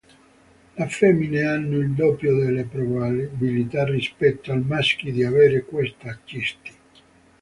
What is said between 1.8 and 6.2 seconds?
doppio delle probabilità rispetto ai maschi di avere questa